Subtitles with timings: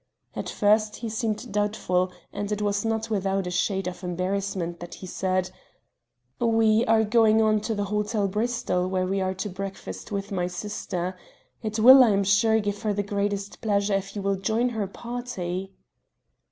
[0.35, 4.95] At first he seemed doubtful, and it was not without a shade of embarrassment that
[4.95, 5.51] he said:
[6.39, 10.47] "We are going on to the Hotel Bristol, where we are to breakfast with my
[10.47, 11.15] sister.
[11.61, 14.87] It will, I am sure, give her the greatest pleasure if you will join her
[14.87, 15.71] party."